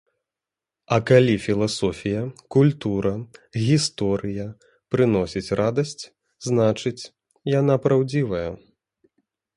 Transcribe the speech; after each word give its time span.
А 0.95 0.97
калі 1.09 1.35
філасофія, 1.47 2.21
культура, 2.55 3.11
гісторыя 3.67 4.47
прыносіць 4.95 5.53
радасць, 5.61 6.03
значыць, 6.51 7.03
яна 7.59 7.75
праўдзівая. 7.85 8.47